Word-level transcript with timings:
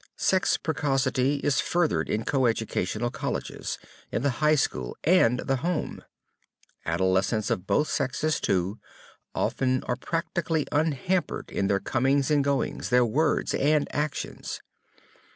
Sex 0.17 0.57
precocity 0.57 1.35
is 1.43 1.59
furthered 1.61 2.09
in 2.09 2.25
coeducational 2.25 3.11
colleges, 3.11 3.77
in 4.11 4.23
the 4.23 4.31
high 4.41 4.55
school 4.55 4.97
and 5.03 5.41
the 5.41 5.57
home. 5.57 6.03
Adolescents 6.87 7.51
of 7.51 7.67
both 7.67 7.87
sexes 7.87 8.39
too 8.39 8.79
often 9.35 9.83
are 9.83 9.95
practically 9.95 10.65
unhampered 10.71 11.51
in 11.51 11.67
their 11.67 11.79
comings 11.79 12.31
and 12.31 12.43
goings, 12.43 12.89
their 12.89 13.05
words 13.05 13.53
and 13.53 13.87
actions. 13.93 14.59